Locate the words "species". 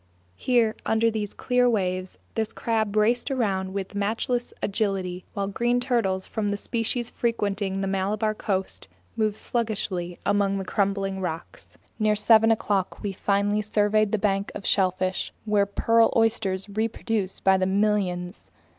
6.57-7.11